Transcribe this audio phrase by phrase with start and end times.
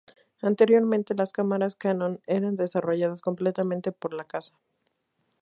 [0.41, 4.57] Anteriormente, las cámaras Canon eran desarrolladas completamente por la casa.